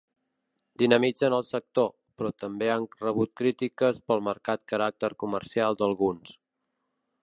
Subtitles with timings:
[0.81, 1.91] Dinamitzen el sector,
[2.21, 6.39] però també han rebut crítiques pel marcat caràcter comercial d’alguns.